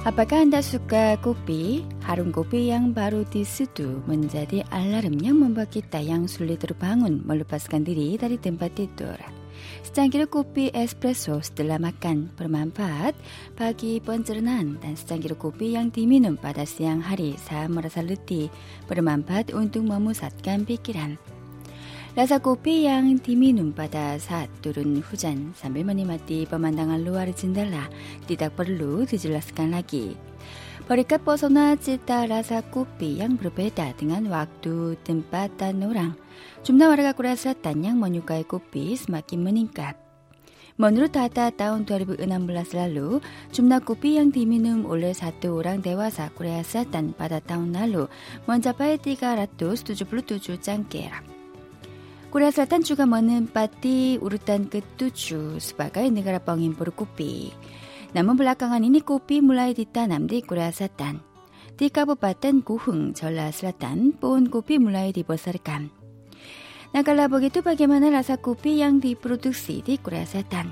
Apakah 0.00 0.48
Anda 0.48 0.64
suka 0.64 1.20
kopi? 1.20 1.84
Harum 2.08 2.32
kopi 2.32 2.72
yang 2.72 2.96
baru 2.96 3.22
diseduh 3.28 4.00
menjadi 4.08 4.64
alarm 4.72 5.20
yang 5.20 5.38
membuat 5.38 5.70
kita 5.76 6.00
yang 6.00 6.24
sulit 6.24 6.64
terbangun 6.64 7.20
melepaskan 7.22 7.84
diri 7.86 8.16
dari 8.16 8.40
tempat 8.40 8.74
tidur. 8.74 9.20
Secangkir 9.84 10.24
kopi 10.26 10.72
espresso 10.72 11.38
setelah 11.44 11.76
makan 11.76 12.32
bermanfaat 12.32 13.14
bagi 13.54 14.00
pencernaan 14.00 14.80
dan 14.80 14.96
secangkir 14.96 15.36
kopi 15.36 15.76
yang 15.76 15.92
diminum 15.92 16.34
pada 16.40 16.64
siang 16.64 17.04
hari 17.04 17.36
saat 17.36 17.68
merasa 17.68 18.00
letih 18.00 18.48
bermanfaat 18.88 19.52
untuk 19.52 19.84
memusatkan 19.84 20.64
pikiran. 20.64 21.20
Rasa 22.10 22.42
kopi 22.42 22.90
yang 22.90 23.22
diminum 23.22 23.70
pada 23.70 24.18
saat 24.18 24.50
turun 24.66 24.98
hujan 24.98 25.54
sambil 25.54 25.86
menikmati 25.86 26.42
pemandangan 26.42 26.98
luar 26.98 27.30
jendela 27.30 27.86
tidak 28.26 28.58
perlu 28.58 29.06
dijelaskan 29.06 29.70
lagi. 29.70 30.18
Berikat 30.90 31.22
pesona 31.22 31.78
cita 31.78 32.26
rasa 32.26 32.66
kopi 32.66 33.22
yang 33.22 33.38
berbeda 33.38 33.94
dengan 33.94 34.26
waktu, 34.26 34.98
tempat, 35.06 35.54
dan 35.54 35.86
orang. 35.86 36.18
Jumlah 36.66 36.90
warga 36.90 37.14
Korea 37.14 37.38
Selatan 37.38 37.86
yang 37.86 38.02
menyukai 38.02 38.42
kopi 38.42 38.98
semakin 38.98 39.46
meningkat. 39.46 39.94
Menurut 40.82 41.14
data 41.14 41.54
tahun 41.54 41.86
2016 41.86 42.26
lalu, 42.74 43.22
jumlah 43.54 43.86
kopi 43.86 44.18
yang 44.18 44.34
diminum 44.34 44.82
oleh 44.82 45.14
satu 45.14 45.62
orang 45.62 45.78
dewasa 45.78 46.26
Korea 46.34 46.66
Selatan 46.66 47.14
pada 47.14 47.38
tahun 47.38 47.70
lalu 47.70 48.10
mencapai 48.50 48.98
377 48.98 50.58
cangkir. 50.58 51.29
Korea 52.30 52.54
Selatan 52.54 52.86
juga 52.86 53.10
menempati 53.10 54.14
urutan 54.22 54.70
ketujuh 54.70 55.58
sebagai 55.58 56.06
negara 56.14 56.38
pengimpor 56.38 56.94
kopi. 56.94 57.50
Namun 58.14 58.38
belakangan 58.38 58.86
ini 58.86 59.02
kopi 59.02 59.42
mulai 59.42 59.74
ditanam 59.74 60.30
di 60.30 60.38
Korea 60.38 60.70
Selatan. 60.70 61.18
Di 61.74 61.90
Kabupaten 61.90 62.62
Guhung, 62.62 63.18
Jeolla 63.18 63.50
Selatan, 63.50 64.14
pohon 64.14 64.46
kopi 64.46 64.78
mulai 64.78 65.10
dibesarkan. 65.10 65.90
Nah, 66.94 67.02
kalau 67.02 67.26
begitu 67.26 67.66
bagaimana 67.66 68.14
rasa 68.14 68.38
kopi 68.38 68.78
yang 68.78 69.02
diproduksi 69.02 69.82
di 69.82 69.98
Korea 69.98 70.22
Selatan? 70.22 70.70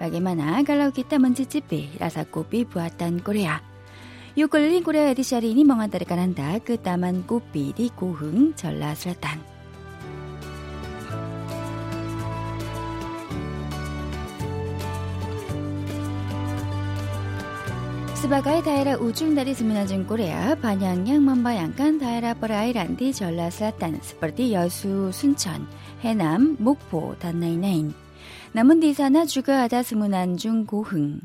Bagaimana 0.00 0.56
kalau 0.64 0.88
kita 0.88 1.20
mencicipi 1.20 2.00
rasa 2.00 2.24
kopi 2.24 2.64
buatan 2.64 3.20
Korea? 3.20 3.60
Yuk 4.40 4.48
keliling 4.48 4.80
Korea 4.80 5.12
edisi 5.12 5.36
hari 5.36 5.52
ini 5.52 5.68
mengantarkan 5.68 6.32
Anda 6.32 6.64
ke 6.64 6.80
Taman 6.80 7.28
Kopi 7.28 7.76
di 7.76 7.92
Guhung, 7.92 8.56
Jeolla 8.56 8.96
Selatan. 8.96 9.53
스바가의 18.24 18.62
다이라 18.62 18.96
우줄나리 18.96 19.52
스미나진 19.52 20.06
꼬레아 20.06 20.54
반양양 20.54 21.22
만바 21.22 21.56
양간 21.56 21.98
다이라 21.98 22.32
버라이란디 22.32 23.12
전라스라탄 23.12 24.00
스퍼디 24.00 24.54
여수 24.54 25.12
순천 25.12 25.68
해남 26.00 26.56
목포 26.58 27.18
단나이나인. 27.18 27.92
남은 28.52 28.80
디사나 28.80 29.26
주가하다 29.26 29.82
스문한 29.82 30.38
중 30.38 30.64
고흥. 30.64 31.20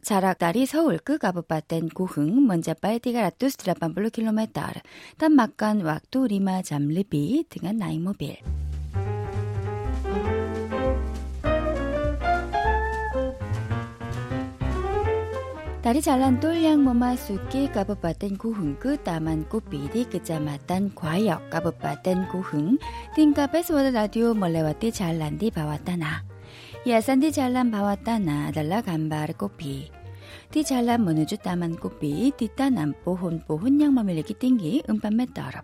자락다리 0.00 0.64
서울 0.64 0.96
그 0.96 1.18
끝 1.18 1.22
아부빠땐 1.26 1.90
고흥 1.90 2.46
먼저 2.46 2.72
빨디가 2.72 3.20
라투스트라반블로 3.20 4.08
킬로메터. 4.08 4.62
딴 5.18 5.32
막간 5.32 5.82
왁도 5.82 6.28
리마 6.28 6.62
잠리비 6.62 7.44
등한 7.50 7.76
나이모빌. 7.76 8.38
다리 15.92 16.00
잘난 16.00 16.40
똘량 16.40 16.84
뭐마 16.84 17.16
숫기 17.16 17.70
까부빠땐 17.70 18.38
고흥 18.38 18.78
그 18.78 18.96
따만 19.02 19.46
꾸삐디 19.50 20.04
그자마딴 20.04 20.94
과역 20.94 21.50
까부빠땐 21.50 22.28
고흥 22.28 22.78
띵까빼스워드 23.14 23.88
라디오 23.88 24.32
멀레와띠 24.32 24.90
잘난디 24.90 25.50
바왔다나 25.50 26.24
야산디 26.88 27.32
잘난 27.32 27.70
바왔다나 27.70 28.52
달라 28.52 28.80
간바르 28.80 29.34
꾸삐 29.34 29.92
디 30.50 30.64
잘난 30.64 31.04
머누주 31.04 31.36
따만 31.36 31.76
꾸삐 31.76 32.32
디따 32.38 32.70
남보 32.70 33.14
혼보 33.14 33.58
혼양 33.58 33.92
머밀리기 33.92 34.32
띵기 34.32 34.84
음밤에 34.88 35.26
떨어 35.34 35.60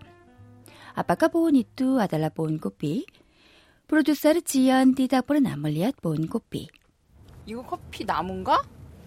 아빠가 0.93 1.28
보온 1.28 1.56
이뚜 1.56 1.99
아달라 2.03 2.28
보온 2.28 2.61
꾸삐 2.61 3.06
프로듀서르 3.87 4.43
지연 4.43 4.94
디닥보르 4.94 5.38
나물리앗 5.38 6.03
보온 6.03 6.28
꾸삐 6.28 6.69
이거 7.47 7.62
커피 7.62 8.05
남은가? 8.05 8.61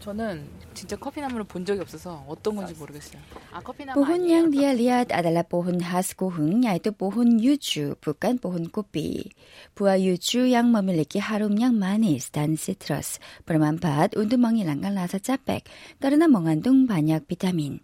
저는 0.06 0.46
진짜 0.72 0.94
커피나무를 0.94 1.42
본 1.44 1.64
적이 1.64 1.80
없어서 1.80 2.22
어떤 2.28 2.54
건지 2.54 2.74
모르겠어요. 2.78 3.20
아, 3.50 3.58
커피나무 3.58 3.98
Pohon 3.98 4.22
yang 4.30 4.54
dia 4.54 4.70
lihat 4.70 5.10
adalah 5.10 5.42
pohon 5.42 5.82
khas 5.82 6.14
Gohung 6.14 6.62
yaitu 6.62 6.94
pohon 6.94 7.42
yuju, 7.42 7.98
bukan 7.98 8.38
pohon 8.38 8.70
kopi. 8.70 9.34
Buah 9.74 9.98
yuju 9.98 10.46
yang 10.46 10.70
memiliki 10.70 11.18
harum 11.18 11.58
yang 11.58 11.74
manis 11.74 12.30
dan 12.30 12.54
sitrus 12.54 13.18
bermanfaat 13.50 14.14
untuk 14.14 14.38
menghilangkan 14.38 14.94
rasa 14.94 15.18
capek 15.18 15.66
karena 15.98 16.30
mengandung 16.30 16.86
banyak 16.86 17.26
vitamin. 17.26 17.82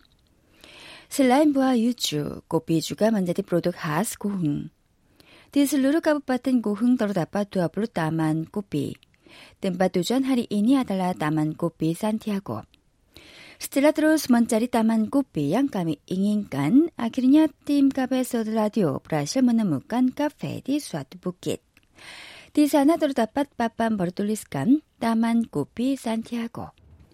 Selain 1.10 1.50
buah 1.50 1.74
yuju, 1.74 2.46
kopi 2.46 2.78
juga 2.86 3.10
menjadi 3.10 3.42
produk 3.42 3.74
khas 3.74 4.14
Gohung. 4.14 4.70
Di 5.50 5.66
seluruh 5.66 5.98
kabupaten 5.98 6.62
Gohung 6.62 6.94
terdapat 6.94 7.50
20 7.50 7.90
taman 7.90 8.46
kopi. 8.46 9.05
뜸바두전 9.61 10.23
하리이니 10.23 10.77
아달라 10.77 11.13
따만 11.13 11.55
꽃비 11.55 11.93
산티아고. 11.93 12.61
스텔라 13.59 13.91
트로스 13.91 14.31
먼짜리 14.31 14.67
따만 14.67 15.09
꽃비 15.09 15.51
양감이 15.51 15.97
잉잉깐 16.05 16.89
아키르냐 16.95 17.47
띠임 17.65 17.89
카페 17.89 18.23
소드 18.23 18.51
라디오 18.51 18.99
브라실 18.99 19.41
문은 19.41 19.67
무깐 19.67 20.11
카페 20.13 20.61
디 20.61 20.79
수아트 20.79 21.17
부킷. 21.19 21.61
디사나 22.53 22.97
드로다팟 22.97 23.43
빠빰 23.57 23.97
버르돌리스칸 23.97 24.81
따만 24.99 25.45
꽃비 25.49 25.95
산티아고. 25.95 26.67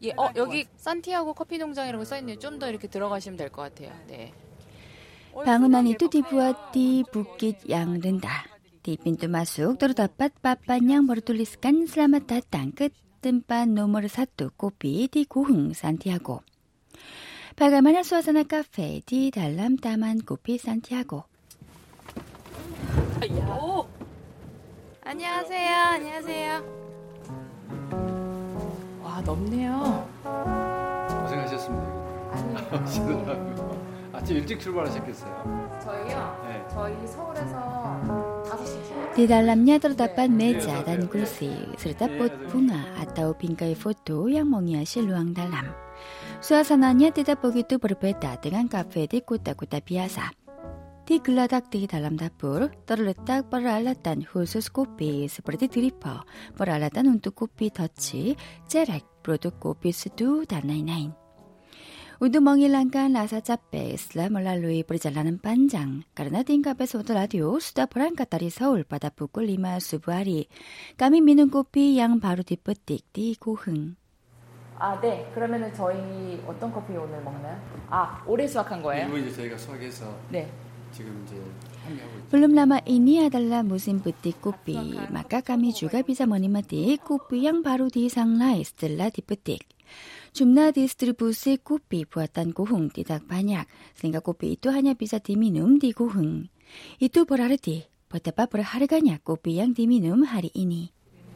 예, 0.04 0.12
어, 0.18 0.28
네, 0.34 0.34
여기 0.40 0.64
네. 0.66 0.70
산티아고 0.76 1.34
커피 1.34 1.58
농장이라고 1.58 2.04
써있네요. 2.04 2.38
좀 2.40 2.60
더 2.60 2.70
이렇게 2.70 2.88
들어가시면 2.90 3.38
될 3.38 3.50
것 3.50 3.62
같아요. 3.62 3.92
네. 4.08 4.34
방은안이 5.46 5.96
뚜디부아띠 5.98 7.06
부킷 7.12 7.70
양른다. 7.70 8.46
Di 8.84 9.00
pintu 9.00 9.32
masuk 9.32 9.80
terdapat 9.80 10.36
papan 10.44 10.84
yang 10.84 11.08
bertuliskan 11.08 11.88
selamat 11.88 12.28
datang 12.28 12.76
ke 12.76 12.92
tempat 13.24 13.64
nomor 13.64 14.04
satu 14.12 14.52
kopi 14.60 15.08
di 15.08 15.24
Gohung, 15.24 15.72
Santiago. 15.72 16.44
Bagaimana 17.56 18.04
suasana 18.04 18.44
kafe 18.44 19.00
di 19.08 19.32
dalam 19.32 19.80
Taman 19.80 20.28
Kopi 20.28 20.60
Santiago? 20.60 21.32
오! 23.48 23.88
안녕하세요. 25.08 25.76
안녕하세요. 25.96 26.50
와, 29.00 29.24
넓네요. 29.24 29.80
고생하셨습니다. 31.24 31.88
아침 34.12 34.38
일찍 34.38 34.60
출발하셨겠어요. 34.60 35.80
저희요? 35.84 36.44
네. 36.48 36.66
저희 36.68 37.08
서울에서 37.08 37.56
5시 38.04 38.23
Di 39.14 39.30
dalamnya 39.30 39.78
terdapat 39.78 40.28
meja 40.28 40.82
dan 40.82 41.06
kursi, 41.06 41.54
serta 41.78 42.10
pot 42.18 42.34
bunga 42.50 42.82
atau 42.98 43.38
bingkai 43.38 43.78
foto 43.78 44.26
yang 44.26 44.50
menghiasi 44.50 45.06
ruang 45.06 45.38
dalam. 45.38 45.70
Suasananya 46.44 47.14
tidak 47.16 47.40
begitu 47.40 47.80
berbeda 47.80 48.42
dengan 48.42 48.68
kafe 48.68 49.08
di 49.08 49.24
kota-kota 49.24 49.80
biasa. 49.80 50.34
Di 51.04 51.20
geladak 51.20 51.68
di 51.68 51.84
dalam 51.84 52.16
dapur 52.16 52.72
terletak 52.88 53.52
peralatan 53.52 54.24
khusus 54.24 54.72
kopi 54.72 55.28
seperti 55.28 55.68
dripper, 55.68 56.24
peralatan 56.56 57.20
untuk 57.20 57.36
kopi 57.36 57.70
touch, 57.70 58.34
cerek, 58.68 59.04
produk 59.20 59.52
kopi 59.60 59.92
seduh, 59.92 60.48
dan 60.48 60.64
lain-lain. 60.64 61.23
Untuk 62.24 62.40
menghilangkan 62.40 63.20
rasa 63.20 63.44
capek 63.44 64.00
setelah 64.00 64.32
melalui 64.32 64.88
perjalanan 64.88 65.36
panjang, 65.44 66.08
karena 66.16 66.40
tingkap 66.48 66.80
episode 66.80 67.12
radio 67.12 67.60
sudah 67.60 67.92
berangkat 67.92 68.32
dari 68.32 68.48
Seoul 68.48 68.88
pada 68.88 69.12
pukul 69.12 69.44
5 69.52 69.84
subuh 69.84 70.24
hari, 70.24 70.48
kami 70.96 71.20
minum 71.20 71.52
kopi 71.52 72.00
yang 72.00 72.24
baru 72.24 72.48
dipetik 72.48 73.04
di 73.12 73.36
Gohung. 73.36 74.00
아, 74.80 74.96
네. 75.04 75.28
그러면은 75.36 75.74
저희 75.76 76.40
어떤 76.48 76.72
커피 76.72 76.96
오늘 76.96 77.20
먹나요? 77.20 77.60
아, 77.92 78.24
올해 78.24 78.48
수확한 78.48 78.82
거예요? 78.82 79.12
일부 79.12 79.20
이제 79.20 79.36
저희가 79.36 79.58
수확해서 79.58 80.08
네. 80.32 80.48
지금 80.96 81.28
이제. 81.28 81.36
Belum 82.32 82.56
lama 82.56 82.80
ini 82.88 83.28
adalah 83.28 83.68
musim 83.68 84.00
petik 84.00 84.40
kopi, 84.40 84.80
maka 85.12 85.44
kami 85.44 85.76
juga 85.76 86.00
bisa 86.00 86.24
menikmati 86.24 86.96
kopi 87.04 87.52
yang 87.52 87.60
baru 87.60 87.92
disanglai 87.92 88.64
setelah 88.64 89.12
dipetik. 89.12 89.73
줌나 90.34 90.72
디스트리부스의 90.72 91.58
꽃비 91.58 92.06
부았단 92.06 92.54
고흥 92.54 92.90
디닥 92.90 93.28
반약 93.28 93.68
생가 93.96 94.20
꽃비 94.20 94.58
또 94.62 94.72
하냐 94.72 94.94
비자 94.94 95.20
디미눔 95.20 95.80
디 95.80 95.92
고흥 95.94 96.48
이또 97.00 97.26
보라르디 97.26 97.88
버테빠 98.10 98.48
보라 98.48 98.64
하르가냐 98.64 99.20
꽃비 99.24 99.58
양 99.60 99.74
디미눔 99.74 100.24
하리이니 100.24 100.92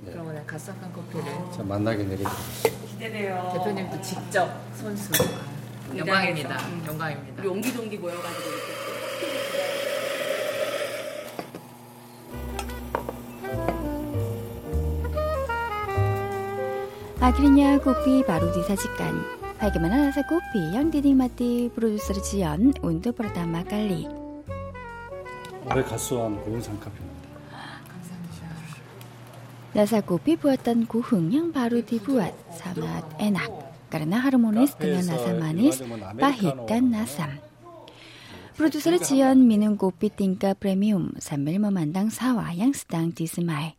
그럼 0.05 0.27
오늘 0.27 0.45
가싹한 0.45 0.91
커피를 0.93 1.23
자 1.51 1.63
만나게 1.63 2.03
내리죠 2.03 2.29
기대돼요. 2.97 3.51
대표님도 3.53 4.01
직접 4.01 4.49
선수. 4.73 5.11
영광입니다. 5.95 6.57
음. 6.67 6.83
영광입니다. 6.87 7.43
용기동기 7.43 7.97
모여가지고 7.97 8.49
Akhirnya 17.26 17.78
kopi 17.78 18.26
baru 18.26 18.50
disajikan. 18.50 19.18
Bagaimana 19.62 20.10
rasa 20.10 20.26
kopi 20.26 20.74
yang 20.74 20.90
dinikmati 20.90 21.70
produser 21.70 22.18
Jion 22.18 22.74
untuk 22.82 23.22
pertama 23.22 23.62
kali? 23.62 24.22
올해 25.64 25.82
가수한 25.84 26.42
고은상 26.42 26.78
카페입니다. 26.80 27.22
Rasa 29.72 30.04
kopi 30.04 30.36
buatan 30.36 30.84
Kuhung 30.84 31.32
yang 31.32 31.48
baru 31.48 31.80
dibuat 31.80 32.36
sangat 32.52 33.08
enak 33.16 33.48
karena 33.88 34.20
harmonis 34.20 34.76
dengan 34.76 35.16
rasa 35.16 35.32
manis, 35.32 35.80
pahit, 36.20 36.68
dan 36.68 36.92
asam. 36.92 37.40
Produser 38.52 39.00
Jion 39.00 39.48
minum 39.48 39.80
kopi 39.80 40.12
tingkat 40.12 40.60
premium 40.60 41.16
sambil 41.16 41.56
memandang 41.56 42.12
sawah 42.12 42.52
yang 42.52 42.76
sedang 42.76 43.16
disemai. 43.16 43.72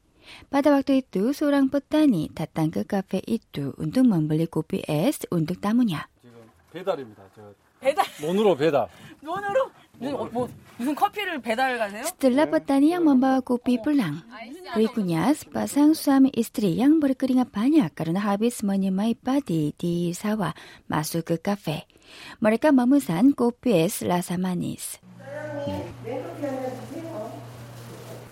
빠다박도 0.51 0.93
이뚜 0.93 1.33
소랑 1.33 1.71
뿌따니 1.71 2.31
다땅그 2.35 2.85
카페 2.85 3.21
이뚜 3.27 3.73
운동 3.77 4.09
멍블리 4.09 4.47
고삐 4.47 4.83
에스 4.89 5.27
운동 5.31 5.61
따무냐. 5.61 6.09
지금 6.23 6.37
배달입니다. 6.73 7.23
저 7.35 7.43
배달. 7.81 8.05
논으로 8.21 8.57
배달. 8.57 8.89
논으로. 9.21 9.71
뭐, 10.01 10.29
뭐, 10.33 10.49
무슨 10.77 10.95
커피를 10.95 11.41
배달 11.41 11.77
가세요? 11.77 12.05
스텔라 12.05 12.51
버타니 12.51 12.93
양 12.93 13.05
멈바와 13.05 13.41
고피 13.41 13.83
불랑. 13.83 14.23
리구냐 14.77 15.35
스파상 15.35 15.93
수암 15.95 16.29
이스트리 16.37 16.79
양 16.79 17.01
버리끄링아 17.01 17.45
바냐 17.51 17.89
까르나 17.89 18.21
하비스 18.21 18.65
머니 18.65 18.93
마이 18.93 19.15
바디 19.15 19.73
디 19.77 20.13
사와 20.13 20.55
마수그 20.87 21.43
카페. 21.43 21.85
머리카 22.39 22.71
머무산 22.71 23.33
고피에스 23.33 24.05
라사마니스. 24.05 25.01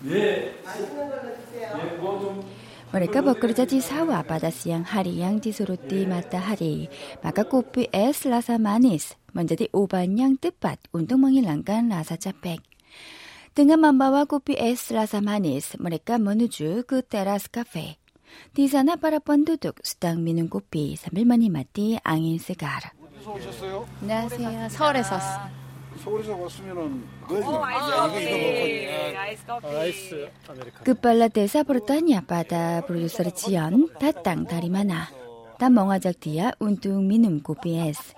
예. 0.07 0.55
Mereka 2.95 3.19
bekerja 3.21 3.67
di 3.67 3.83
sawah 3.83 4.23
pada 4.23 4.49
siang 4.55 4.87
hari 4.87 5.21
yang 5.21 5.43
disuruti 5.43 6.07
matahari, 6.07 6.87
maka 7.21 7.45
kopi 7.45 7.91
es 7.91 8.23
rasa 8.25 8.57
manis 8.57 9.19
menjadi 9.35 9.69
obat 9.75 10.09
yang 10.09 10.39
tepat 10.39 10.81
untuk 10.95 11.21
menghilangkan 11.27 11.93
rasa 11.93 12.17
capek. 12.17 12.63
Dengan 13.53 13.91
membawa 13.91 14.25
kopi 14.25 14.55
es 14.57 14.89
rasa 14.93 15.19
manis, 15.21 15.75
mereka 15.81 16.17
menuju 16.17 16.87
ke 16.87 17.03
teras 17.05 17.51
kafe. 17.51 17.99
Di 18.53 18.69
sana 18.69 19.01
para 19.01 19.19
penduduk 19.19 19.81
sedang 19.81 20.21
minum 20.21 20.47
kopi 20.47 20.95
sambil 20.97 21.25
menikmati 21.25 21.97
angin 22.05 22.39
segar. 22.39 22.97
안녕하세요. 23.27 24.69
서울에서 24.69 25.15
왔어요. 25.15 25.66
서울에서 25.99 26.37
왔으면은 26.37 27.05
어, 27.29 27.63
아이스 27.65 27.91
아, 27.91 28.09
커피. 29.61 29.67
아이스 29.77 30.29
커피. 30.47 30.71
끝발라때 30.85 31.47
사버릇한 31.47 32.11
야바다. 32.11 32.83
프로듀서를 32.87 33.33
지연 33.33 33.89
다땅 33.99 34.45
다리 34.47 34.69
많아 34.71 35.09
다 35.59 35.71
멍아작 35.71 36.21
뒤야 36.21 36.53
운뚱 36.61 37.09
미눔 37.09 37.41
고삐에스. 37.43 38.15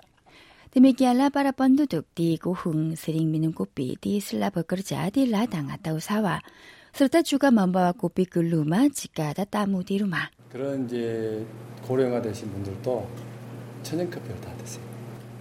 데메기알라 0.71 1.31
빠라번 1.31 1.77
두둑 1.77 2.15
디고 2.15 2.53
흥 2.53 2.95
스링 2.95 3.31
미눔 3.31 3.53
고삐 3.53 3.97
디 4.01 4.21
슬라 4.21 4.51
버거자 4.51 5.09
디 5.11 5.31
라당 5.31 5.71
아따우 5.71 6.01
사와. 6.01 6.41
슬타 6.93 7.23
주가 7.23 7.51
멈바와 7.51 7.93
고삐 7.93 8.25
글루마 8.27 8.89
지까다 8.93 9.45
따무 9.45 9.85
디루마. 9.85 10.17
그런 10.51 10.87
이제 10.87 11.47
고령화 11.87 12.21
되신 12.23 12.51
분들도 12.51 13.09
천연 13.83 14.11
커피를 14.11 14.41
다 14.41 14.53
드세요. 14.57 14.88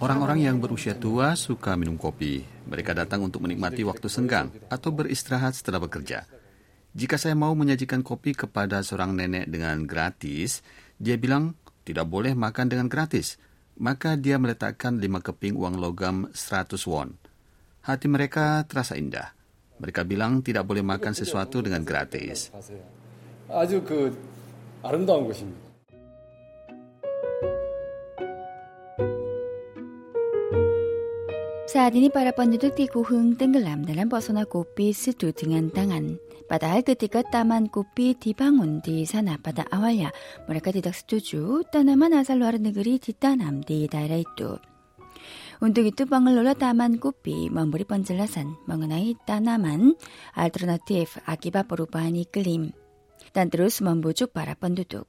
Orang-orang 0.03 0.43
yang 0.43 0.59
berusia 0.59 0.99
tua 0.99 1.37
suka 1.39 1.79
minum 1.79 1.95
kopi. 1.95 2.43
Mereka 2.67 2.91
datang 2.91 3.23
untuk 3.23 3.43
menikmati 3.47 3.87
waktu 3.87 4.11
senggang 4.11 4.51
atau 4.67 4.91
beristirahat 4.91 5.55
setelah 5.55 5.79
bekerja. 5.79 6.27
Jika 6.93 7.17
saya 7.17 7.33
mau 7.33 7.55
menyajikan 7.57 8.05
kopi 8.05 8.37
kepada 8.37 8.83
seorang 8.85 9.17
nenek 9.17 9.49
dengan 9.49 9.87
gratis, 9.87 10.61
dia 10.99 11.17
bilang 11.17 11.57
tidak 11.87 12.05
boleh 12.05 12.37
makan 12.37 12.69
dengan 12.69 12.87
gratis. 12.91 13.41
Maka 13.79 14.13
dia 14.13 14.37
meletakkan 14.37 15.01
lima 15.01 15.17
keping 15.17 15.57
uang 15.57 15.81
logam 15.81 16.29
100 16.29 16.77
won. 16.85 17.17
Hati 17.83 18.05
mereka 18.05 18.61
terasa 18.69 18.93
indah. 18.93 19.33
Mereka 19.81 20.05
bilang 20.05 20.45
tidak 20.45 20.69
boleh 20.69 20.85
makan 20.85 21.17
sesuatu 21.17 21.65
dengan 21.65 21.81
gratis. 21.81 22.53
가세요. 22.53 22.83
아주 23.49 23.83
그 23.83 24.15
아름다운 24.83 25.25
곳입니다. 25.25 25.66
Saat 31.68 31.92
ini 31.92 32.08
para 32.08 32.32
penduduk 32.32 32.72
di 32.80 32.88
Kuhung 32.88 33.36
tenggelam 33.36 33.84
dalam 33.84 34.08
pesona 34.08 34.48
kopi 34.48 34.96
seduh 34.96 35.36
dengan 35.36 35.68
tangan. 35.68 36.16
Padahal 36.48 36.80
ketika 36.80 37.20
taman 37.20 37.68
kopi 37.68 38.16
dibangun 38.16 38.80
di 38.80 39.04
sana 39.04 39.36
pada 39.36 39.68
awalnya, 39.68 40.08
mereka 40.48 40.72
tidak 40.72 40.96
setuju 40.96 41.68
tanaman 41.68 42.16
asal 42.16 42.40
luar 42.40 42.56
negeri 42.56 42.96
ditanam 42.96 43.60
di 43.60 43.84
daerah 43.84 44.16
itu. 44.16 44.56
Untuk 45.60 45.84
itu 45.84 46.08
pengelola 46.08 46.56
taman 46.56 46.96
kopi 46.96 47.52
memberi 47.52 47.84
penjelasan 47.84 48.64
mengenai 48.64 49.12
tanaman 49.28 49.92
alternatif 50.40 51.20
akibat 51.28 51.68
perubahan 51.68 52.16
iklim 52.16 52.72
dan 53.36 53.52
terus 53.52 53.84
membujuk 53.84 54.32
para 54.32 54.56
penduduk. 54.56 55.04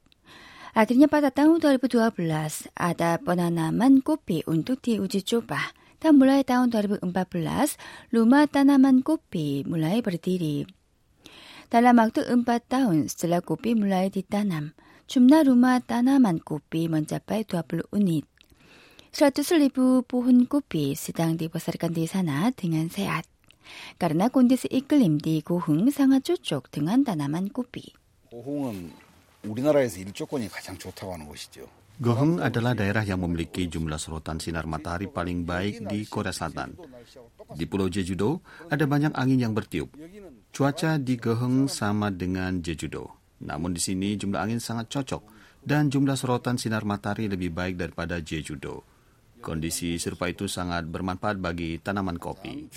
Akhirnya 0.76 1.08
pada 1.08 1.32
tahun 1.32 1.56
2012 1.56 2.20
ada 2.76 3.16
penanaman 3.16 4.04
kopi 4.04 4.44
untuk 4.44 4.84
diuji 4.84 5.24
coba. 5.24 5.79
Mulai 6.00 6.48
tahun 6.48 6.72
2014, 6.72 7.04
rumah 8.08 8.48
tanaman 8.48 9.04
kopi 9.04 9.68
mulai 9.68 10.00
berdiri. 10.00 10.64
Dalam 11.68 12.00
waktu 12.00 12.24
empat 12.24 12.72
tahun 12.72 13.12
setelah 13.12 13.44
kopi 13.44 13.76
mulai 13.76 14.08
ditanam, 14.08 14.72
jumlah 15.12 15.44
rumah 15.44 15.78
tanaman 15.84 16.40
kopi 16.40 16.88
mencapai 16.88 17.44
20 17.44 17.84
unit. 17.92 18.24
100 19.12 19.44
ribu 19.60 20.00
pohon 20.08 20.48
kopi 20.48 20.96
sedang 20.96 21.36
dibesarkan 21.36 21.92
di 21.92 22.08
sana 22.08 22.48
dengan 22.56 22.88
sehat. 22.88 23.28
Karena 24.00 24.32
kondisi 24.32 24.72
iklim 24.72 25.20
di 25.20 25.44
Gohung 25.44 25.92
sangat 25.92 26.26
cocok 26.26 26.72
dengan 26.72 27.04
tanaman 27.04 27.52
kopi. 27.52 27.92
고흥은 28.30 28.92
우리나라에서 29.42 30.00
일조건이 30.00 30.48
가장 30.48 30.78
좋다고 30.78 31.12
하는 31.12 31.26
곳이죠. 31.26 31.79
Goheng 32.00 32.40
adalah 32.40 32.72
daerah 32.72 33.04
yang 33.04 33.20
memiliki 33.20 33.68
jumlah 33.68 34.00
sorotan 34.00 34.40
sinar 34.40 34.64
matahari 34.64 35.04
paling 35.04 35.44
baik 35.44 35.84
di 35.84 36.08
Korea 36.08 36.32
Selatan. 36.32 36.72
Di 37.52 37.68
Pulau 37.68 37.92
Jeju-do 37.92 38.40
ada 38.72 38.88
banyak 38.88 39.12
angin 39.12 39.44
yang 39.44 39.52
bertiup. 39.52 39.92
Cuaca 40.48 40.96
di 40.96 41.20
Goheng 41.20 41.68
sama 41.68 42.08
dengan 42.08 42.64
Jeju-do. 42.64 43.04
Namun 43.44 43.76
di 43.76 43.84
sini 43.84 44.16
jumlah 44.16 44.40
angin 44.40 44.64
sangat 44.64 44.88
cocok 44.88 45.22
dan 45.60 45.92
jumlah 45.92 46.16
sorotan 46.16 46.56
sinar 46.56 46.88
matahari 46.88 47.28
lebih 47.28 47.52
baik 47.52 47.76
daripada 47.76 48.16
Jeju-do. 48.16 48.80
Kondisi 49.44 50.00
serupa 50.00 50.32
itu 50.32 50.48
sangat 50.48 50.88
bermanfaat 50.88 51.36
bagi 51.36 51.84
tanaman 51.84 52.16
kopi. 52.16 52.72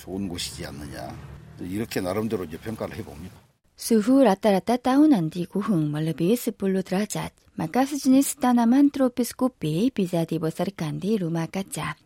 Suhu 3.74 4.22
rata-rata 4.22 4.78
tahun 4.78 5.18
nanti 5.18 5.50
kuhung 5.50 5.90
melebihi 5.90 6.38
10 6.38 6.58
derajat, 6.86 7.34
maka 7.58 7.90
sejenis 7.90 8.38
tanaman 8.38 8.94
tropis 8.94 9.34
kopi 9.34 9.90
bisa 9.90 10.30
dibesarkan 10.30 11.02
di 11.02 11.18
rumah 11.18 11.50
kaca. 11.50 11.98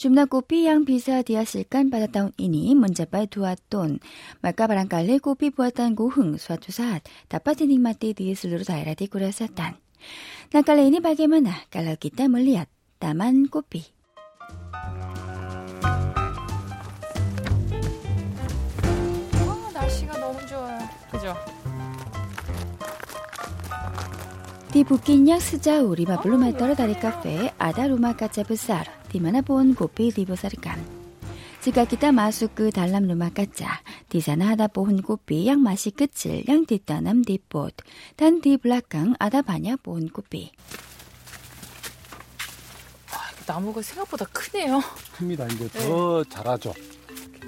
Jumlah 0.00 0.26
kopi 0.26 0.66
yang 0.66 0.88
bisa 0.88 1.22
dihasilkan 1.22 1.94
pada 1.94 2.10
tahun 2.10 2.34
ini 2.40 2.74
mencapai 2.74 3.30
2 3.30 3.70
ton, 3.70 4.02
maka 4.42 4.66
barangkali 4.66 5.22
kopi 5.22 5.54
buatan 5.54 5.94
Guhung 5.94 6.40
suatu 6.40 6.74
saat 6.74 7.06
dapat 7.30 7.62
dinikmati 7.62 8.16
di 8.16 8.34
seluruh 8.34 8.66
daerah 8.66 8.96
di 8.98 9.06
Korea 9.06 9.30
Selatan. 9.30 9.76
Nah 10.50 10.62
kali 10.64 10.88
ini 10.90 10.98
bagaimana 10.98 11.68
kalau 11.70 11.94
kita 12.00 12.26
melihat 12.26 12.66
taman 12.98 13.46
kopi? 13.46 13.99
Di 24.70 24.86
bukit 24.86 25.18
yang 25.18 25.42
sejauh 25.42 25.90
50 25.98 26.38
meter 26.38 26.78
dari 26.78 26.94
kafe 26.94 27.50
ada 27.58 27.90
rumah 27.90 28.14
kaca 28.14 28.46
besar 28.46 28.86
di 29.10 29.18
mana 29.18 29.42
pohon 29.42 29.74
kopi 29.74 30.14
dibesarkan. 30.14 30.78
Jika 31.58 31.90
kita 31.90 32.14
masuk 32.14 32.54
ke 32.54 32.66
dalam 32.70 33.10
rumah 33.10 33.34
kaca, 33.34 33.82
di 34.06 34.22
sana 34.22 34.54
ada 34.54 34.70
pohon 34.70 35.02
kopi 35.02 35.50
yang 35.50 35.58
masih 35.58 35.90
kecil 35.90 36.46
yang 36.46 36.62
ditanam 36.62 37.26
di 37.26 37.42
pot 37.42 37.82
dan 38.14 38.38
di 38.38 38.62
belakang 38.62 39.18
ada 39.18 39.42
banyak 39.42 39.74
pohon 39.82 40.06
kopi. 40.06 40.54
나무가 43.50 43.82
생각보다 43.82 44.24
크네요. 44.30 44.78
큽니다. 45.18 45.44
이제 45.50 45.66
더 45.74 46.22
자라죠. 46.30 46.72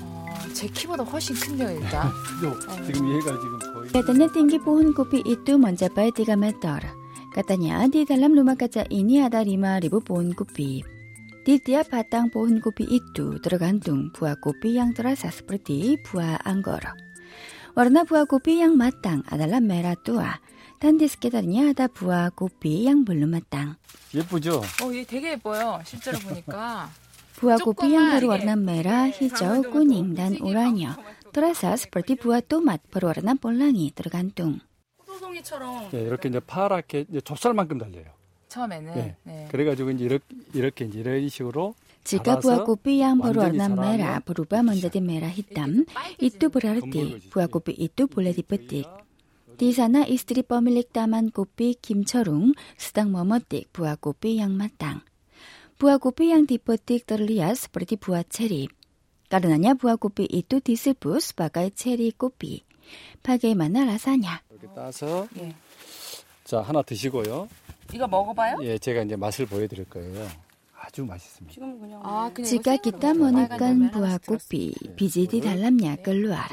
아, 0.02 0.49
제 0.52 0.67
키보다 0.67 1.05
훨씬 1.05 1.37
큰데요, 1.37 1.71
일단. 1.79 2.11
그죠? 2.26 2.59
지금 2.83 3.07
얘가 3.14 3.31
지금 3.38 3.59
거의 3.73 3.93
Katanya 3.95 4.26
tinggi 4.35 4.59
pohon 4.59 4.91
kopi 4.91 5.23
itu 5.23 5.55
mencapai 5.55 6.11
3 6.11 6.35
meter. 6.35 7.01
Katanya 7.32 7.86
di 7.86 8.08
dalam 8.08 8.34
rumah 8.34 8.58
kaca 8.58 8.88
ini 8.89 9.22
ada 9.22 9.46
5.000 9.46 9.91
pohon 10.01 10.34
kopi. 10.34 10.82
Di 11.48 11.56
tiap 11.63 11.94
batang 11.94 12.27
pohon 12.27 12.60
kopi 12.60 12.84
itu 12.88 13.39
tergantung 13.39 14.12
buah 14.12 14.36
kopi 14.41 14.75
yang 14.75 14.91
terasa 14.91 15.32
seperti 15.32 15.96
buah 16.03 16.44
anggur. 16.44 16.84
Warna 17.77 18.03
buah 18.03 18.25
kopi 18.25 18.60
yang 18.60 18.74
matang 18.75 19.22
adalah 19.29 19.62
merah 19.62 19.96
tua. 19.96 20.34
Dan 20.77 21.01
di 21.01 21.10
sekitarnya 21.10 21.74
ada 21.74 21.89
buah 21.89 22.29
kopi 22.34 22.86
yang 22.86 23.01
belum 23.01 23.34
matang. 23.34 23.82
예쁘죠? 24.13 24.62
어, 24.82 24.94
얘 24.94 25.06
되게 25.06 25.34
예뻐요. 25.34 25.82
실제로 25.86 26.20
보니까. 26.20 26.89
Buah 27.38 27.62
kopi 27.62 27.94
yang 27.94 28.10
조그만 28.10 28.20
berwarna 28.20 28.53
이게 28.58 28.65
merah, 28.65 29.06
hijau, 29.13 29.62
kuning, 29.70 30.17
dan 30.17 30.41
oranye. 30.41 30.98
Terasa 31.29 31.77
seperti 31.77 32.17
buah 32.17 32.41
tomat 32.41 32.82
berwarna 32.89 33.38
pelangi 33.38 33.94
tergantung. 33.94 34.65
소송이처럼. 35.12 35.90
예, 35.95 36.02
이렇게 36.02 36.28
이제 36.28 36.40
파랗게 36.40 37.07
이제 37.09 37.21
좁쌀만큼 37.21 37.78
달려요. 37.78 38.07
처음에는. 38.49 38.97
예. 38.97 39.16
네. 39.23 39.49
그래가지고 39.50 39.90
이제 39.92 40.04
이렇게, 40.04 40.25
이렇게 40.54 40.85
이제 40.85 41.00
이런 41.00 41.28
식으로 41.28 41.75
지가 42.04 42.40
부하고 42.40 42.76
삐양 42.76 43.19
보러 43.19 43.49
남마라 43.49 44.21
부르바 44.21 44.62
먼저디 44.62 45.00
메라 45.00 45.28
히땀 45.28 45.87
이뚜 46.21 46.50
보라르띠 46.50 47.31
부하고 47.31 47.61
삐 47.61 47.73
이뚜 47.73 48.09
볼레디 48.09 48.42
뿌띠 48.42 48.85
디사나 49.57 50.04
이스트리 50.04 50.42
버밀릭 50.42 50.92
따만 50.92 51.31
고삐 51.31 51.76
김철웅 51.81 52.54
스당 52.76 53.12
머머띠 53.12 53.66
부하고 53.73 54.14
삐양 54.14 54.57
마땅 54.57 55.00
부하고 55.78 56.11
삐양 56.11 56.47
디퍼띠 56.47 57.07
떨리아 57.07 57.54
스프레디 57.54 57.97
부하 57.97 58.23
체리 58.25 58.69
까르나냐 59.28 59.75
부하고 59.75 60.09
삐 60.09 60.26
이뚜 60.31 60.61
디슬부 60.61 61.21
스바가의 61.21 61.73
체리 61.73 62.11
꼬삐 62.12 62.64
파게 63.22 63.54
만나 63.54 63.84
라사냐. 63.84 64.42
이렇게 64.50 64.68
따서 64.75 65.26
예. 65.38 65.54
자 66.44 66.61
하나 66.61 66.82
드시고요. 66.82 67.49
이거 67.92 68.06
먹어봐요? 68.06 68.58
예, 68.62 68.78
제가 68.78 69.02
이제 69.02 69.16
맛을 69.16 69.46
보여드릴 69.46 69.84
거예요. 69.87 70.28
아주 70.82 71.04
맛있습니다. 71.04 71.54
지금 71.54 71.80
그냥 71.80 72.00
아, 72.02 72.30
지가 72.34 72.76
기타 72.76 73.14
모니깐 73.14 73.90
부하고피 73.92 74.75
비지디 74.96 75.40
달람냐 75.40 75.96
끌루아 75.96 76.49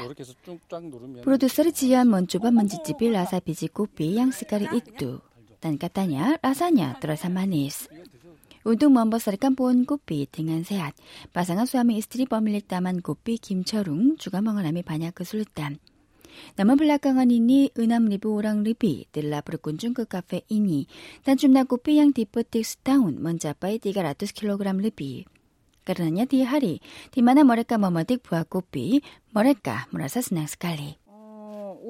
프로듀서를 1.22 1.72
지휘한 1.72 2.08
먼주바 2.08 2.52
먼지집이 2.52 3.10
라사 3.10 3.40
비지고피 3.40 4.16
양스카리 4.16 4.68
이뚜 4.76 5.20
단까따냐 5.58 6.38
라사냐 6.42 7.00
들어사마니스 7.00 7.88
운동 8.62 8.92
먼버서리깐 8.92 9.56
본 9.56 9.84
고삐 9.84 10.28
등한 10.30 10.62
세앗 10.62 10.94
바상아 11.32 11.64
수아미 11.64 11.96
이스트리 11.96 12.26
범밀릭 12.26 12.68
따만 12.68 13.00
고삐 13.00 13.38
김철웅 13.38 14.16
주가멍을 14.16 14.62
남이 14.62 14.82
반야 14.82 15.10
그 15.10 15.24
술땀 15.24 15.76
Namun 16.60 16.76
belakangan 16.76 17.26
ini 17.26 17.72
6.000 17.72 18.20
orang 18.28 18.62
lebih 18.62 19.08
telah 19.10 19.40
berkunjung 19.40 19.96
ke 19.96 20.04
kafe 20.04 20.44
ini 20.52 20.84
dan 21.24 21.40
jumlah 21.40 21.64
kopi 21.64 21.98
yang 21.98 22.12
dipetik 22.12 22.68
setahun 22.68 23.16
mencapai 23.16 23.80
300 23.80 24.30
kg 24.36 24.60
lebih. 24.76 25.24
Karenanya 25.80 26.28
di 26.28 26.44
hari 26.44 26.84
di 27.10 27.24
mana 27.24 27.40
mereka 27.40 27.80
memetik 27.80 28.20
buah 28.20 28.44
kopi, 28.44 29.00
mereka 29.32 29.88
merasa 29.90 30.20
senang 30.20 30.46
sekali. 30.46 30.99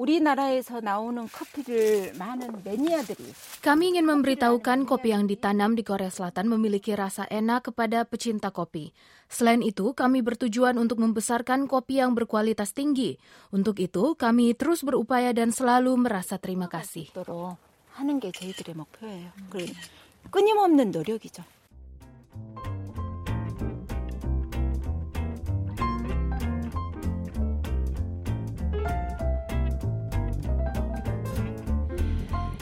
우리나라에서 0.00 0.80
나오는 0.80 1.28
커피를 1.28 2.14
많은 2.16 2.64
매니아들이 2.64 3.20
Kami 3.60 3.92
ingin 3.92 4.08
memberitahukan 4.08 4.88
kopi 4.88 5.12
yang 5.12 5.28
ditanam 5.28 5.76
di 5.76 5.84
Korea 5.84 6.08
Selatan 6.08 6.48
memiliki 6.48 6.96
rasa 6.96 7.28
enak 7.28 7.68
kepada 7.68 8.08
pecinta 8.08 8.48
kopi. 8.48 8.96
Selain 9.28 9.60
itu, 9.60 9.92
kami 9.92 10.24
bertujuan 10.24 10.80
untuk 10.80 11.04
membesarkan 11.04 11.68
kopi 11.68 12.00
yang 12.00 12.16
berkualitas 12.16 12.72
tinggi. 12.72 13.20
Untuk 13.52 13.76
itu, 13.84 14.16
kami 14.16 14.56
terus 14.56 14.80
berupaya 14.80 15.36
dan 15.36 15.52
selalu 15.52 15.92
merasa 16.00 16.40
terima 16.40 16.72
kasih. 16.72 17.12
있도록 17.12 17.60
하는 17.92 18.20
게 18.20 18.32
저희들의 18.32 18.72
목표예요. 18.80 19.28
그 19.50 19.66
끊임없는 20.30 20.90
노력이죠. 20.90 21.44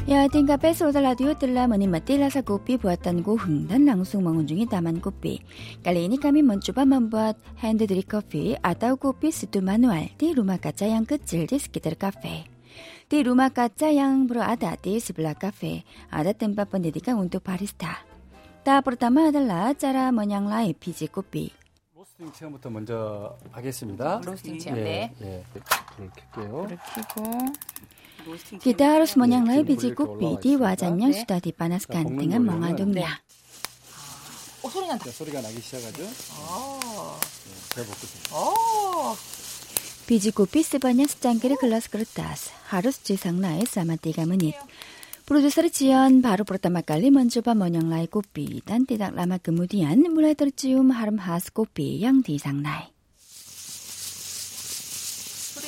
Ya, 0.08 0.28
tinggal 0.28 0.60
peso 0.60 0.92
radio 0.92 1.32
telah 1.32 1.64
menikmati 1.64 2.20
rasa 2.20 2.44
kopi 2.44 2.76
buatan 2.76 3.24
Goheng 3.24 3.64
dan 3.64 3.88
langsung 3.88 4.28
mengunjungi 4.28 4.68
Taman 4.68 5.00
Kopi. 5.00 5.40
Kali 5.80 6.04
ini 6.04 6.20
kami 6.20 6.44
mencoba 6.44 6.84
membuat 6.84 7.40
hand 7.56 7.80
drip 7.80 8.04
coffee 8.04 8.52
atau 8.60 9.00
kopi 9.00 9.32
seduh 9.32 9.64
manual 9.64 10.12
di 10.20 10.36
rumah 10.36 10.60
kaca 10.60 10.84
yang 10.84 11.08
kecil 11.08 11.48
di 11.48 11.56
sekitar 11.56 11.96
kafe. 11.96 12.44
Di 13.08 13.24
rumah 13.24 13.48
kaca 13.48 13.88
yang 13.88 14.28
berada 14.28 14.76
di 14.76 15.00
sebelah 15.00 15.32
kafe, 15.40 15.88
ada 16.12 16.36
tempat 16.36 16.68
pendidikan 16.68 17.16
untuk 17.16 17.40
barista. 17.40 18.04
Tahap 18.60 18.84
pertama 18.84 19.32
adalah 19.32 19.72
cara 19.72 20.12
menyanglai 20.12 20.76
biji 20.76 21.08
kopi. 21.08 21.64
로스팅 22.04 22.32
체험부터 22.32 22.70
먼저 22.70 23.36
하겠습니다. 23.50 24.20
로스팅 24.24 24.58
체험, 24.58 24.78
예, 24.78 24.84
네. 24.84 25.14
예. 25.22 25.44
불을 25.96 26.10
켤게요. 26.14 26.62
불을 26.62 26.78
켜고. 26.78 27.22
Kita 28.56 28.84
harus 28.96 29.20
menyanglai 29.20 29.68
biji 29.68 29.92
지금 29.92 30.16
kopi 30.16 30.24
올라와 30.24 30.40
di 30.40 30.50
있습니다. 30.56 30.62
wajan 30.64 30.92
yang 30.96 31.12
네. 31.12 31.18
sudah 31.20 31.38
dipanaskan 31.44 32.04
자, 32.08 32.16
dengan 32.16 32.40
볶는 32.40 32.48
mengandungnya. 32.48 33.10
어, 34.64 34.68
소리 34.72 34.88
난다. 34.88 35.04
자, 35.04 35.10
소리가 35.12 35.42
나기 35.44 35.60
시작하죠. 35.60 36.08
어. 36.40 37.20
예, 37.20 37.52
잘 37.74 37.84
볶으세요. 37.84 38.22
어. 38.32 39.16
Biji 40.08 40.32
kopi 40.32 40.60
sebanyak 40.60 41.08
secangkir 41.08 41.56
gelas 41.60 41.88
kertas 41.88 42.52
harus 42.68 43.00
disanglai 43.00 43.64
selama 43.64 43.96
3 43.96 44.28
menit. 44.28 44.56
Produser 45.24 45.68
Jion 45.72 46.20
baru 46.20 46.44
pertama 46.44 46.84
kali 46.84 47.08
mencoba 47.08 47.56
menyanglai 47.56 48.12
kopi 48.12 48.60
dan 48.64 48.84
tidak 48.84 49.16
lama 49.16 49.40
kemudian 49.40 49.96
mulai 50.12 50.36
tercium 50.36 50.92
harum 50.92 51.16
khas 51.16 51.48
kopi 51.48 52.04
yang 52.04 52.20
disanglai. 52.20 52.92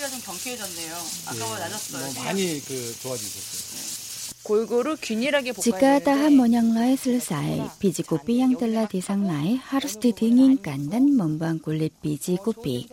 소리가 0.02 0.10
좀 0.10 0.20
경쾌해졌네요. 0.22 0.94
아까보다 1.28 1.60
낮았어요. 1.60 2.14
뭐 2.14 2.24
많이 2.24 2.60
그 2.66 2.96
좋아지셨어요. 3.02 4.02
골고루 4.42 4.98
균일하게 5.00 5.54
볶아야 5.54 5.62
Jika 5.62 6.02
되는데 6.02 6.04
tahap 6.04 6.34
menyanglai 6.34 6.98
selesai, 6.98 7.78
biji 7.78 8.02
kopi 8.02 8.42
yang 8.42 8.58
telah 8.58 8.90
disanglai 8.90 9.62
harus 9.62 10.02
didinginkan 10.02 10.90
dan 10.90 11.14
membuang 11.14 11.62
kulit 11.62 11.94
biji 12.02 12.42
kopi. 12.42 12.90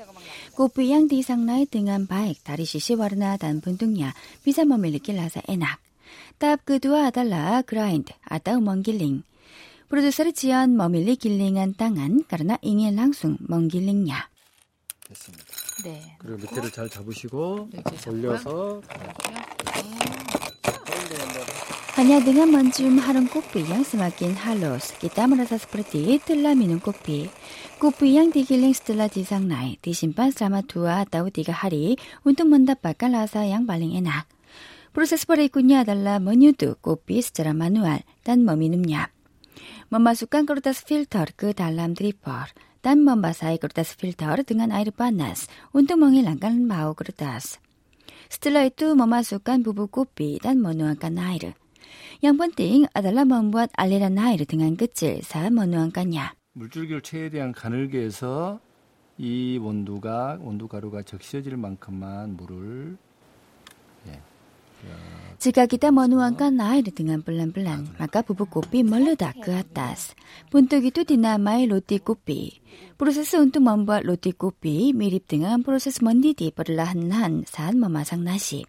Kopi 0.52 0.92
yang 0.92 1.08
disanglai 1.08 1.64
dengan 1.64 2.04
baik 2.04 2.44
dari 2.44 2.68
sisi 2.68 2.92
warna 2.92 3.40
dan 3.40 3.64
bentuknya 3.64 4.12
bisa 4.44 4.68
memiliki 4.68 5.16
rasa 5.16 5.40
enak. 5.48 5.80
Tahap 6.36 6.68
kedua 6.68 7.08
adalah 7.08 7.64
grind 7.64 8.12
atau 8.28 8.60
menggiling. 8.60 9.24
Produser 9.88 10.28
Jian 10.36 10.76
memilih 10.76 11.16
gilingan 11.16 11.72
tangan 11.72 12.20
karena 12.28 12.60
ingin 12.60 13.00
langsung 13.00 13.40
menggilingnya. 13.40 14.28
됐습니다. 15.08 15.47
네. 15.83 16.15
그리고 16.19 16.37
밑에를 16.37 16.71
잘 16.71 16.89
잡으시고 16.89 17.69
이렇게 17.73 17.97
잡고요. 17.97 18.29
올려서 18.29 18.81
Hanya 21.93 22.25
dengan 22.25 22.49
mencium 22.49 22.97
harum 22.97 23.29
kopi 23.29 23.69
yang 23.69 23.85
semakin 23.85 24.33
halus, 24.33 24.97
kita 24.97 25.29
merasa 25.29 25.61
seperti 25.61 26.17
telah 26.25 26.57
minum 26.57 26.81
kopi. 26.81 27.29
Kopi 27.77 28.17
yang 28.17 28.33
digiling 28.33 28.73
setelah 28.73 29.05
disanglai 29.05 29.77
disimpan 29.77 30.33
selama 30.33 30.65
dua 30.65 31.05
atau 31.05 31.29
tiga 31.29 31.53
hari 31.53 32.01
untuk 32.25 32.49
mendapatkan 32.49 33.13
rasa 33.13 33.45
yang 33.45 33.69
paling 33.69 33.93
enak. 33.93 34.25
Proses 34.89 35.29
berikutnya 35.29 35.85
adalah 35.85 36.17
menyuduk 36.17 36.81
kopi 36.81 37.21
secara 37.21 37.53
manual 37.53 38.01
dan 38.25 38.41
meminumnya. 38.41 39.13
Memasukkan 39.93 40.49
kertas 40.49 40.81
filter 40.81 41.29
ke 41.37 41.53
dalam 41.53 41.93
dripper 41.93 42.49
딴먼 42.88 43.20
바사이 43.20 43.58
그루다스 43.58 43.98
필터 43.98 44.34
등한 44.46 44.72
아이르바나스 44.72 45.48
운동멍이 45.74 46.22
랑간 46.22 46.66
마오 46.66 46.94
그루다스 46.94 47.58
스틸라이 48.30 48.70
뚜 48.70 48.96
머마수간 48.96 49.62
부부 49.62 49.88
꼬삐 49.88 50.38
단 50.42 50.62
머누안간 50.62 51.12
나이르 51.12 51.52
양번 52.24 52.52
띵 52.52 52.86
아달라 52.94 53.26
먼부앗 53.26 53.68
알리란 53.74 54.14
나이르 54.14 54.46
등한 54.46 54.78
끝질 54.78 55.22
사 55.22 55.50
머누안간야 55.50 56.32
물줄기를 56.54 57.02
최대한 57.02 57.52
가늘게해서 57.52 58.58
이 59.18 59.60
온도가 59.62 60.38
온도 60.40 60.66
가루가 60.66 61.02
적셔질 61.02 61.58
만큼만 61.58 62.38
물을 62.38 62.96
예, 64.06 64.18
Jika 65.38 65.70
kita 65.70 65.94
menuangkan 65.94 66.58
air 66.58 66.90
dengan 66.90 67.22
pelan-pelan, 67.22 67.94
maka 68.02 68.26
bubuk 68.26 68.58
kopi 68.58 68.82
meledak 68.82 69.38
ke 69.38 69.54
atas. 69.54 70.18
Bentuk 70.50 70.82
itu 70.82 71.06
dinamai 71.06 71.70
roti 71.70 72.02
kopi. 72.02 72.58
Proses 72.98 73.30
untuk 73.38 73.62
membuat 73.62 74.02
roti 74.02 74.34
kopi 74.34 74.90
mirip 74.90 75.30
dengan 75.30 75.62
proses 75.62 76.02
mendidih 76.02 76.50
perlahan-lahan 76.50 77.46
saat 77.46 77.78
memasang 77.78 78.26
nasi. 78.26 78.66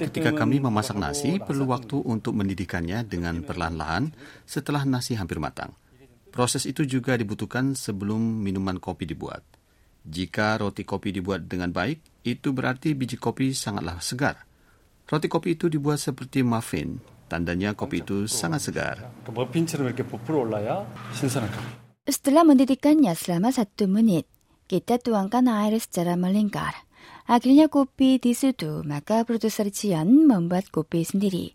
Ketika 0.00 0.30
kami 0.32 0.56
memasak 0.64 0.96
nasi, 0.96 1.36
perlu 1.36 1.68
waktu 1.68 2.00
untuk 2.00 2.32
mendidihkannya 2.32 3.04
dengan 3.04 3.44
perlahan-lahan 3.44 4.16
setelah 4.48 4.88
nasi 4.88 5.20
hampir 5.20 5.36
matang. 5.36 5.76
Proses 6.32 6.64
itu 6.64 6.88
juga 6.88 7.12
dibutuhkan 7.12 7.76
sebelum 7.76 8.20
minuman 8.40 8.80
kopi 8.80 9.04
dibuat. 9.04 9.57
Jika 10.08 10.56
roti 10.56 10.88
kopi 10.88 11.12
dibuat 11.12 11.44
dengan 11.44 11.68
baik, 11.68 12.24
itu 12.24 12.56
berarti 12.56 12.96
biji 12.96 13.20
kopi 13.20 13.52
sangatlah 13.52 14.00
segar. 14.00 14.48
Roti 15.04 15.28
kopi 15.28 15.52
itu 15.52 15.68
dibuat 15.68 16.00
seperti 16.00 16.40
muffin, 16.40 16.96
tandanya 17.28 17.76
kopi 17.76 18.00
itu 18.00 18.24
sangat 18.24 18.60
segar. 18.64 18.96
Setelah 22.08 22.42
mendidikannya 22.48 23.12
selama 23.12 23.52
satu 23.52 23.84
menit, 23.84 24.24
kita 24.64 24.96
tuangkan 24.96 25.44
air 25.48 25.76
secara 25.76 26.16
melingkar. 26.16 26.72
Akhirnya 27.28 27.68
kopi 27.68 28.16
diseduh, 28.16 28.88
maka 28.88 29.28
produser 29.28 29.68
cian 29.68 30.08
membuat 30.24 30.72
kopi 30.72 31.04
sendiri. 31.04 31.52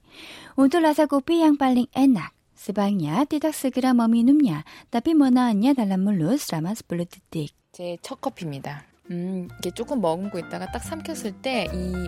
Untuk 0.53 0.85
rasa 0.85 1.09
kopi 1.09 1.41
yang 1.41 1.57
paling 1.57 1.89
enak, 1.97 2.29
스방야 2.63 3.25
띠닥스그라 3.25 3.93
머미 3.93 4.23
눕냐 4.23 4.63
따피 4.89 5.13
뭐나 5.13 5.47
안냐 5.47 5.73
달란물루 5.73 6.37
스라마스 6.37 6.87
블루티틱 6.87 7.51
제 7.73 7.97
첫 8.01 8.21
커피입니다. 8.21 8.85
음 9.11 9.49
이게 9.59 9.69
조금 9.71 9.99
머금고 9.99 10.39
있다가 10.39 10.71
딱 10.71 10.79
삼켰을 10.79 11.41
때 11.41 11.67
이 11.73 12.07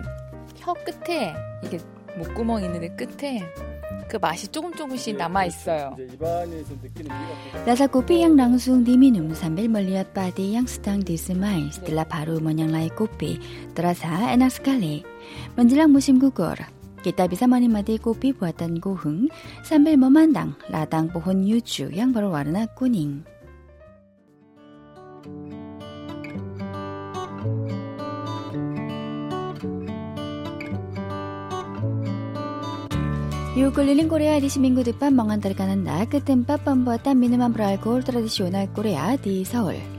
혀 0.56 0.72
끝에 0.72 1.34
이게 1.62 1.78
목구멍 2.16 2.64
있는 2.64 2.80
데 2.80 2.88
끝에 2.96 3.44
그 4.08 4.16
맛이 4.16 4.48
조금 4.48 4.72
조금씩 4.72 5.16
남아 5.16 5.44
있어요. 5.44 5.94
라사 7.66 7.86
코피 7.86 8.22
yang 8.24 8.38
langsung 8.38 8.80
diminum 8.80 9.36
sambil 9.36 9.68
melihat 9.68 10.08
padi 10.16 10.56
yang 10.56 10.64
sedang 10.64 11.04
disemai 11.04 11.68
setelah 11.68 12.08
baru 12.08 12.40
menyangrai 12.40 12.88
kopi 12.96 13.36
terasa 13.76 14.32
enak 14.32 14.48
sekali. 14.48 15.04
Menjelang 15.58 15.90
musim 15.90 16.16
gugur, 16.22 16.54
kita 17.06 17.30
bisa 17.30 17.46
menikmati 17.46 18.02
kopi 18.02 18.34
buatan 18.34 18.82
Goheng 18.82 19.30
sambil 19.62 19.94
memandang 19.94 20.58
ladang 20.74 21.06
pohon 21.06 21.46
yuju 21.46 21.94
yang 21.94 22.10
berwarna 22.10 22.66
kuning. 22.74 23.22
Yuk 33.56 33.72
keliling 33.72 34.10
Korea 34.10 34.36
di 34.36 34.52
seminggu 34.52 34.84
depan 34.84 35.16
mengantarkan 35.16 35.80
Anda 35.80 36.04
ke 36.10 36.20
tempat 36.20 36.60
pembuatan 36.66 37.16
minuman 37.16 37.54
beralkohol 37.54 38.04
tradisional 38.04 38.68
Korea 38.74 39.16
di 39.16 39.48
Seoul. 39.48 39.95